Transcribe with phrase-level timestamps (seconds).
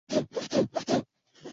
[0.07, 1.05] 旧为大宫市的一部分。